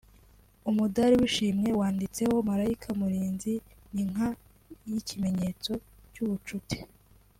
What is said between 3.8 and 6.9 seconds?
n’inka y’ikimenyetso cy’ubucuti